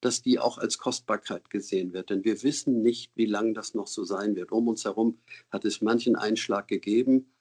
dass 0.00 0.22
die 0.22 0.38
auch 0.38 0.58
als 0.58 0.78
Kostbarkeit 0.78 1.50
gesehen 1.50 1.92
wird. 1.92 2.10
Denn 2.10 2.24
wir 2.24 2.42
wissen 2.42 2.82
nicht, 2.82 3.12
wie 3.14 3.26
lange 3.26 3.52
das 3.52 3.74
noch 3.74 3.86
so 3.86 4.04
sein 4.04 4.36
wird. 4.36 4.52
Um 4.52 4.68
uns 4.68 4.84
herum 4.84 5.18
hat 5.50 5.64
es 5.64 5.82
manchen 5.82 6.16
Einschlag 6.16 6.68
gegeben. 6.68 7.32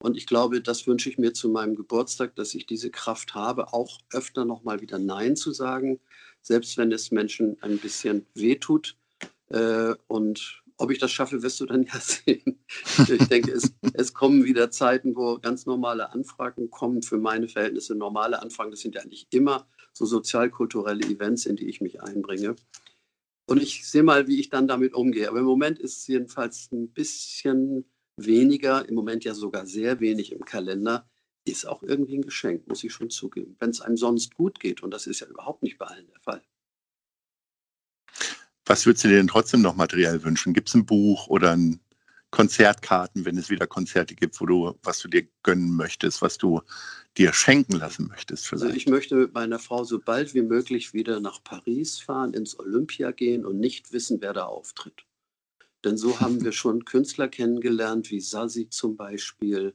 Und 0.00 0.16
ich 0.16 0.26
glaube, 0.26 0.60
das 0.60 0.86
wünsche 0.86 1.08
ich 1.08 1.18
mir 1.18 1.32
zu 1.32 1.48
meinem 1.48 1.74
Geburtstag, 1.74 2.36
dass 2.36 2.54
ich 2.54 2.66
diese 2.66 2.90
Kraft 2.90 3.34
habe, 3.34 3.72
auch 3.72 3.98
öfter 4.12 4.44
nochmal 4.44 4.80
wieder 4.80 4.98
Nein 4.98 5.34
zu 5.34 5.52
sagen, 5.52 5.98
selbst 6.40 6.76
wenn 6.78 6.92
es 6.92 7.10
Menschen 7.10 7.56
ein 7.62 7.78
bisschen 7.78 8.26
wehtut. 8.34 8.96
Äh, 9.48 9.94
und 10.06 10.62
ob 10.76 10.92
ich 10.92 10.98
das 10.98 11.10
schaffe, 11.10 11.42
wirst 11.42 11.60
du 11.60 11.66
dann 11.66 11.82
ja 11.92 11.98
sehen. 11.98 12.60
Ich 12.98 13.28
denke, 13.28 13.50
es, 13.50 13.72
es 13.94 14.14
kommen 14.14 14.44
wieder 14.44 14.70
Zeiten, 14.70 15.16
wo 15.16 15.38
ganz 15.38 15.66
normale 15.66 16.12
Anfragen 16.12 16.70
kommen. 16.70 17.02
Für 17.02 17.18
meine 17.18 17.48
Verhältnisse 17.48 17.96
normale 17.96 18.40
Anfragen, 18.40 18.70
das 18.70 18.80
sind 18.80 18.94
ja 18.94 19.02
eigentlich 19.02 19.26
immer 19.30 19.66
so 19.92 20.06
sozialkulturelle 20.06 21.06
Events, 21.06 21.46
in 21.46 21.56
die 21.56 21.68
ich 21.68 21.80
mich 21.80 22.02
einbringe. 22.02 22.56
Und 23.46 23.62
ich 23.62 23.88
sehe 23.88 24.02
mal, 24.02 24.28
wie 24.28 24.40
ich 24.40 24.50
dann 24.50 24.68
damit 24.68 24.94
umgehe. 24.94 25.28
Aber 25.28 25.38
im 25.38 25.44
Moment 25.44 25.78
ist 25.78 25.98
es 25.98 26.06
jedenfalls 26.06 26.70
ein 26.70 26.88
bisschen 26.88 27.84
weniger, 28.16 28.88
im 28.88 28.94
Moment 28.94 29.24
ja 29.24 29.34
sogar 29.34 29.66
sehr 29.66 30.00
wenig 30.00 30.32
im 30.32 30.44
Kalender, 30.44 31.08
ist 31.44 31.66
auch 31.66 31.82
irgendwie 31.82 32.18
ein 32.18 32.22
Geschenk, 32.22 32.66
muss 32.68 32.84
ich 32.84 32.92
schon 32.92 33.10
zugeben. 33.10 33.56
Wenn 33.58 33.70
es 33.70 33.80
einem 33.80 33.96
sonst 33.96 34.34
gut 34.34 34.60
geht, 34.60 34.82
und 34.82 34.90
das 34.90 35.06
ist 35.06 35.20
ja 35.20 35.26
überhaupt 35.26 35.62
nicht 35.62 35.78
bei 35.78 35.86
allen 35.86 36.08
der 36.08 36.20
Fall. 36.20 36.42
Was 38.66 38.84
würdest 38.84 39.04
du 39.04 39.08
dir 39.08 39.16
denn 39.16 39.28
trotzdem 39.28 39.62
noch 39.62 39.76
materiell 39.76 40.22
wünschen? 40.24 40.52
Gibt 40.52 40.68
es 40.68 40.74
ein 40.74 40.84
Buch 40.84 41.28
oder 41.28 41.52
ein 41.52 41.80
Konzertkarten, 42.30 43.24
wenn 43.24 43.38
es 43.38 43.48
wieder 43.48 43.66
Konzerte 43.66 44.14
gibt, 44.14 44.40
wo 44.40 44.46
du, 44.46 44.74
was 44.82 44.98
du 44.98 45.08
dir 45.08 45.26
gönnen 45.42 45.74
möchtest, 45.74 46.20
was 46.20 46.36
du 46.36 46.60
dir 47.16 47.32
schenken 47.32 47.74
lassen 47.74 48.08
möchtest 48.08 48.46
vielleicht? 48.46 48.64
Also 48.64 48.76
ich 48.76 48.86
möchte 48.86 49.14
mit 49.14 49.32
meiner 49.32 49.58
Frau 49.58 49.84
so 49.84 49.98
bald 49.98 50.34
wie 50.34 50.42
möglich 50.42 50.92
wieder 50.92 51.20
nach 51.20 51.42
Paris 51.42 51.98
fahren, 51.98 52.34
ins 52.34 52.58
Olympia 52.58 53.12
gehen 53.12 53.46
und 53.46 53.58
nicht 53.58 53.92
wissen, 53.92 54.20
wer 54.20 54.34
da 54.34 54.44
auftritt. 54.44 55.04
Denn 55.84 55.96
so 55.96 56.20
haben 56.20 56.40
wir 56.44 56.52
schon 56.52 56.84
Künstler 56.84 57.28
kennengelernt, 57.28 58.10
wie 58.10 58.20
Sazi 58.20 58.68
zum 58.68 58.96
Beispiel, 58.96 59.74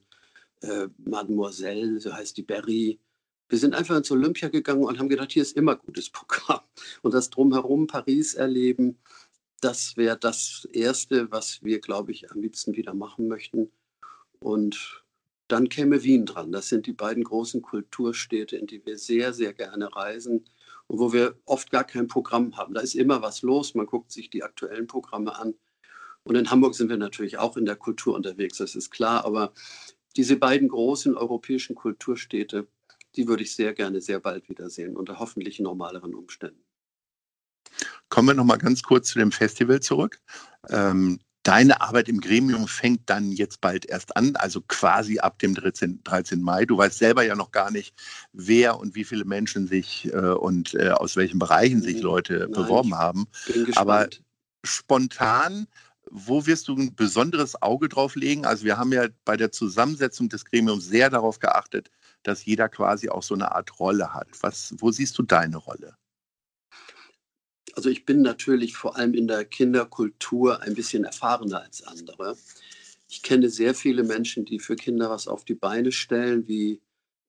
äh, 0.61 0.87
Mademoiselle, 0.97 1.99
so 1.99 2.13
heißt 2.13 2.37
die 2.37 2.43
Berry. 2.43 2.99
Wir 3.49 3.57
sind 3.57 3.75
einfach 3.75 3.97
ins 3.97 4.11
Olympia 4.11 4.49
gegangen 4.49 4.83
und 4.83 4.99
haben 4.99 5.09
gedacht, 5.09 5.31
hier 5.31 5.41
ist 5.41 5.57
immer 5.57 5.75
gutes 5.75 6.09
Programm. 6.09 6.61
Und 7.01 7.13
das 7.13 7.29
drumherum 7.29 7.87
Paris 7.87 8.33
erleben, 8.35 8.97
das 9.63 9.97
wäre 9.97 10.17
das 10.17 10.67
Erste, 10.71 11.31
was 11.31 11.63
wir, 11.63 11.79
glaube 11.79 12.11
ich, 12.11 12.31
am 12.31 12.41
liebsten 12.41 12.75
wieder 12.75 12.93
machen 12.93 13.27
möchten. 13.27 13.71
Und 14.39 15.03
dann 15.47 15.69
käme 15.69 16.03
Wien 16.03 16.25
dran. 16.25 16.51
Das 16.51 16.69
sind 16.69 16.87
die 16.87 16.93
beiden 16.93 17.23
großen 17.23 17.61
Kulturstädte, 17.61 18.57
in 18.57 18.67
die 18.67 18.85
wir 18.85 18.97
sehr, 18.97 19.33
sehr 19.33 19.53
gerne 19.53 19.95
reisen 19.95 20.45
und 20.87 20.99
wo 20.99 21.13
wir 21.13 21.37
oft 21.45 21.71
gar 21.71 21.83
kein 21.83 22.07
Programm 22.07 22.57
haben. 22.57 22.73
Da 22.73 22.81
ist 22.81 22.95
immer 22.95 23.21
was 23.21 23.41
los. 23.41 23.75
Man 23.75 23.85
guckt 23.85 24.11
sich 24.11 24.29
die 24.29 24.43
aktuellen 24.43 24.87
Programme 24.87 25.35
an. 25.35 25.53
Und 26.23 26.35
in 26.35 26.49
Hamburg 26.49 26.75
sind 26.75 26.89
wir 26.89 26.97
natürlich 26.97 27.37
auch 27.37 27.57
in 27.57 27.65
der 27.65 27.75
Kultur 27.75 28.15
unterwegs, 28.15 28.57
das 28.57 28.75
ist 28.75 28.91
klar. 28.91 29.25
Aber 29.25 29.53
diese 30.15 30.37
beiden 30.37 30.69
großen 30.69 31.17
europäischen 31.17 31.75
Kulturstädte, 31.75 32.67
die 33.15 33.27
würde 33.27 33.43
ich 33.43 33.55
sehr 33.55 33.73
gerne 33.73 34.01
sehr 34.01 34.19
bald 34.19 34.47
wiedersehen, 34.49 34.95
unter 34.95 35.19
hoffentlich 35.19 35.59
normaleren 35.59 36.15
Umständen. 36.15 36.63
Kommen 38.13 38.27
wir 38.27 38.35
noch 38.35 38.43
mal 38.43 38.57
ganz 38.57 38.83
kurz 38.83 39.07
zu 39.07 39.17
dem 39.17 39.31
Festival 39.31 39.79
zurück. 39.79 40.19
Ähm, 40.69 41.19
deine 41.41 41.81
Arbeit 41.81 42.07
im 42.07 42.21
Gremium 42.21 42.67
fängt 42.67 43.09
dann 43.09 43.31
jetzt 43.31 43.59
bald 43.59 43.87
erst 43.87 44.15
an, 44.15 44.35
also 44.35 44.61
quasi 44.61 45.17
ab 45.17 45.39
dem 45.39 45.55
13, 45.55 46.03
13 46.03 46.39
Mai. 46.39 46.65
Du 46.65 46.77
weißt 46.77 46.99
selber 46.99 47.23
ja 47.23 47.35
noch 47.35 47.49
gar 47.49 47.71
nicht, 47.71 47.95
wer 48.31 48.77
und 48.77 48.93
wie 48.93 49.03
viele 49.03 49.25
Menschen 49.25 49.65
sich 49.65 50.13
äh, 50.13 50.17
und 50.17 50.75
äh, 50.75 50.89
aus 50.89 51.15
welchen 51.15 51.39
Bereichen 51.39 51.81
sich 51.81 52.01
Leute 52.01 52.41
Nein, 52.41 52.51
beworben 52.51 52.99
haben. 52.99 53.25
Aber 53.77 54.07
spontan, 54.63 55.65
wo 56.11 56.45
wirst 56.45 56.67
du 56.67 56.75
ein 56.75 56.93
besonderes 56.93 57.63
Auge 57.63 57.89
drauf 57.89 58.15
legen? 58.15 58.45
Also 58.45 58.63
wir 58.63 58.77
haben 58.77 58.93
ja 58.93 59.07
bei 59.25 59.37
der 59.37 59.51
Zusammensetzung 59.51 60.29
des 60.29 60.45
Gremiums 60.45 60.85
sehr 60.85 61.09
darauf 61.09 61.39
geachtet, 61.39 61.89
dass 62.21 62.45
jeder 62.45 62.69
quasi 62.69 63.09
auch 63.09 63.23
so 63.23 63.33
eine 63.33 63.55
Art 63.55 63.79
Rolle 63.79 64.13
hat. 64.13 64.27
Was, 64.41 64.75
wo 64.77 64.91
siehst 64.91 65.17
du 65.17 65.23
deine 65.23 65.57
Rolle? 65.57 65.95
Also 67.75 67.89
ich 67.89 68.05
bin 68.05 68.21
natürlich 68.21 68.75
vor 68.75 68.95
allem 68.97 69.13
in 69.13 69.27
der 69.27 69.45
Kinderkultur 69.45 70.61
ein 70.61 70.75
bisschen 70.75 71.03
erfahrener 71.03 71.61
als 71.61 71.83
andere. 71.83 72.37
Ich 73.09 73.21
kenne 73.21 73.49
sehr 73.49 73.75
viele 73.75 74.03
Menschen, 74.03 74.45
die 74.45 74.59
für 74.59 74.75
Kinder 74.75 75.09
was 75.09 75.27
auf 75.27 75.43
die 75.43 75.55
Beine 75.55 75.91
stellen, 75.91 76.47
wie 76.47 76.81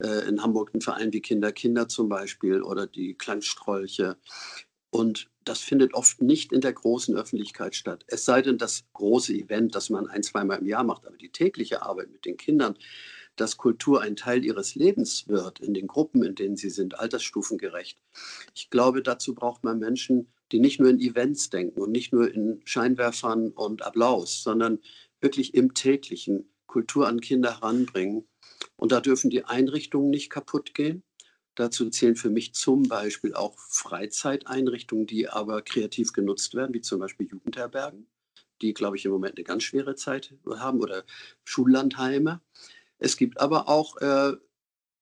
äh, 0.03 0.29
in 0.29 0.43
Hamburg 0.43 0.73
ein 0.75 0.81
Verein 0.81 1.13
wie 1.13 1.21
Kinder 1.21 1.53
Kinder 1.53 1.89
zum 1.89 2.09
Beispiel 2.09 2.63
oder 2.63 2.87
die 2.87 3.15
Klangstrolche. 3.15 4.17
Und 4.91 5.31
das 5.45 5.61
findet 5.61 5.95
oft 5.95 6.23
nicht 6.23 6.53
in 6.53 6.61
der 6.61 6.73
großen 6.73 7.17
Öffentlichkeit 7.17 7.75
statt. 7.75 8.05
Es 8.07 8.25
sei 8.25 8.43
denn, 8.43 8.59
das 8.59 8.85
große 8.93 9.35
Event, 9.35 9.75
das 9.75 9.91
man 9.91 10.07
ein, 10.07 10.23
zweimal 10.23 10.59
im 10.59 10.67
Jahr 10.67 10.85
macht, 10.85 11.07
aber 11.07 11.17
die 11.17 11.31
tägliche 11.31 11.83
Arbeit 11.83 12.11
mit 12.11 12.25
den 12.25 12.37
Kindern, 12.37 12.77
dass 13.37 13.57
Kultur 13.57 14.01
ein 14.01 14.17
Teil 14.17 14.45
ihres 14.45 14.75
Lebens 14.75 15.29
wird, 15.29 15.61
in 15.61 15.75
den 15.75 15.87
Gruppen, 15.87 16.23
in 16.23 16.35
denen 16.35 16.57
sie 16.57 16.71
sind, 16.71 16.99
altersstufengerecht. 16.99 17.99
Ich 18.55 18.71
glaube, 18.71 19.03
dazu 19.03 19.35
braucht 19.35 19.65
man 19.65 19.79
Menschen, 19.79 20.29
die 20.53 20.61
nicht 20.61 20.81
nur 20.81 20.91
in 20.91 21.01
Events 21.01 21.51
denken 21.51 21.81
und 21.81 21.91
nicht 21.91 22.13
nur 22.13 22.33
in 22.33 22.61
Scheinwerfern 22.65 23.51
und 23.51 23.83
Applaus, 23.83 24.43
sondern 24.43 24.79
wirklich 25.21 25.55
im 25.55 25.75
täglichen 25.75 26.49
Kultur 26.67 27.09
an 27.09 27.21
Kinder 27.21 27.55
heranbringen. 27.61 28.27
Und 28.77 28.93
da 28.93 29.01
dürfen 29.01 29.31
die 29.31 29.45
Einrichtungen 29.45 30.11
nicht 30.11 30.31
kaputt 30.31 30.75
gehen. 30.75 31.03
Dazu 31.55 31.89
zählen 31.89 32.17
für 32.17 32.31
mich 32.31 32.53
zum 32.55 32.85
Beispiel 32.85 33.35
auch 33.35 33.57
Freizeiteinrichtungen, 33.59 35.07
die 35.07 35.29
aber 35.29 35.63
kreativ 35.63 36.13
genutzt 36.13 36.55
werden, 36.55 36.75
wie 36.75 36.81
zum 36.81 36.99
Beispiel 36.99 37.29
Jugendherbergen, 37.29 38.09
die, 38.61 38.75
glaube 38.75 38.97
ich, 38.97 39.05
im 39.05 39.13
Moment 39.13 39.37
eine 39.37 39.45
ganz 39.45 39.63
schwere 39.63 39.95
Zeit 39.95 40.35
haben, 40.47 40.81
oder 40.81 41.05
Schullandheime. 41.45 42.41
Es 42.99 43.17
gibt 43.17 43.41
aber 43.41 43.69
auch 43.69 43.97
äh, 43.99 44.33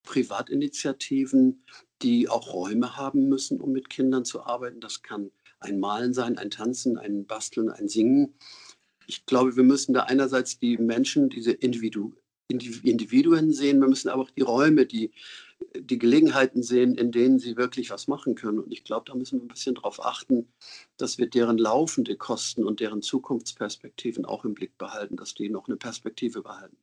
Privatinitiativen, 0.05 1.65
die 2.03 2.29
auch 2.29 2.53
Räume 2.53 2.97
haben 2.97 3.29
müssen, 3.29 3.61
um 3.61 3.73
mit 3.73 3.89
Kindern 3.91 4.25
zu 4.25 4.43
arbeiten. 4.45 4.81
Das 4.81 5.03
kann 5.03 5.31
ein 5.61 5.79
Malen 5.79 6.13
sein, 6.15 6.39
ein 6.39 6.51
Tanzen, 6.51 6.99
ein 6.99 7.27
Basteln, 7.27 7.71
ein 7.71 7.89
Singen. 7.89 8.35
Ich 9.07 9.27
glaube, 9.27 9.57
wir 9.57 9.63
müssen 9.63 9.93
da 9.93 10.05
einerseits 10.05 10.59
die 10.59 10.77
Menschen, 10.79 11.29
diese 11.29 11.53
Individu 11.53 12.13
Individuen 12.49 13.53
sehen, 13.53 13.81
wir 13.81 13.89
müssen 13.89 14.09
aber 14.09 14.23
auch 14.23 14.31
die 14.31 14.43
Räume, 14.43 14.85
die, 14.85 15.13
die 15.75 15.99
Gelegenheiten 15.99 16.63
sehen, 16.63 16.95
in 16.97 17.11
denen 17.11 17.39
sie 17.39 17.57
wirklich 17.57 17.91
was 17.91 18.09
machen 18.09 18.35
können. 18.35 18.59
Und 18.59 18.73
ich 18.73 18.85
glaube, 18.85 19.05
da 19.07 19.15
müssen 19.15 19.39
wir 19.39 19.45
ein 19.45 19.49
bisschen 19.49 19.75
darauf 19.75 20.05
achten, 20.05 20.53
dass 20.99 21.17
wir 21.17 21.29
deren 21.31 21.57
laufende 21.57 22.17
Kosten 22.17 22.65
und 22.65 22.81
deren 22.81 23.01
Zukunftsperspektiven 23.01 24.25
auch 24.25 24.45
im 24.45 24.55
Blick 24.55 24.77
behalten, 24.77 25.17
dass 25.17 25.35
die 25.35 25.49
noch 25.49 25.69
eine 25.69 25.77
Perspektive 25.77 26.43
behalten. 26.43 26.77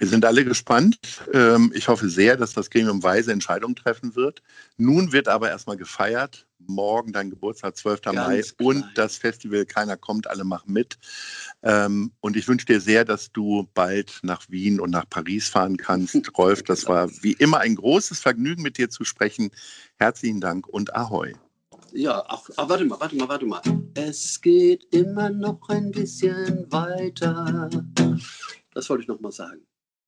Wir 0.00 0.08
sind 0.08 0.24
alle 0.24 0.46
gespannt. 0.46 0.98
Ähm, 1.34 1.72
ich 1.74 1.88
hoffe 1.88 2.08
sehr, 2.08 2.38
dass 2.38 2.54
das 2.54 2.70
Gremium 2.70 3.02
weise 3.02 3.32
Entscheidungen 3.32 3.76
treffen 3.76 4.16
wird. 4.16 4.42
Nun 4.78 5.12
wird 5.12 5.28
aber 5.28 5.50
erstmal 5.50 5.76
gefeiert. 5.76 6.46
Morgen 6.58 7.12
dein 7.12 7.28
Geburtstag, 7.28 7.76
12. 7.76 8.00
Ganz 8.00 8.16
Mai 8.16 8.40
klein. 8.40 8.66
und 8.66 8.84
das 8.94 9.18
Festival 9.18 9.66
Keiner 9.66 9.98
kommt, 9.98 10.26
alle 10.26 10.44
machen 10.44 10.72
mit. 10.72 10.96
Ähm, 11.62 12.12
und 12.20 12.38
ich 12.38 12.48
wünsche 12.48 12.64
dir 12.64 12.80
sehr, 12.80 13.04
dass 13.04 13.30
du 13.30 13.68
bald 13.74 14.20
nach 14.22 14.48
Wien 14.48 14.80
und 14.80 14.88
nach 14.88 15.04
Paris 15.08 15.50
fahren 15.50 15.76
kannst. 15.76 16.14
Rolf, 16.38 16.62
das 16.62 16.88
war 16.88 17.10
wie 17.20 17.32
immer 17.32 17.58
ein 17.58 17.74
großes 17.74 18.20
Vergnügen, 18.20 18.62
mit 18.62 18.78
dir 18.78 18.88
zu 18.88 19.04
sprechen. 19.04 19.50
Herzlichen 19.96 20.40
Dank 20.40 20.66
und 20.66 20.94
Ahoi. 20.94 21.34
Ja, 21.92 22.24
ach, 22.26 22.48
ach, 22.56 22.68
warte 22.70 22.86
mal, 22.86 22.98
warte 22.98 23.16
mal, 23.16 23.28
warte 23.28 23.44
mal. 23.44 23.60
Es 23.92 24.40
geht 24.40 24.86
immer 24.94 25.28
noch 25.28 25.68
ein 25.68 25.90
bisschen 25.90 26.72
weiter. 26.72 27.68
Das 28.72 28.88
wollte 28.88 29.02
ich 29.02 29.08
noch 29.08 29.20
mal 29.20 29.32
sagen. 29.32 29.60